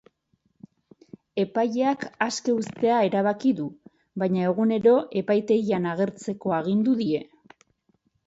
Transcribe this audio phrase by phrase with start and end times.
[1.41, 3.67] Epaileak aske uztea erabaki du,
[4.23, 4.93] baina egunero
[5.23, 7.21] epaitegian agertzeko agindu die.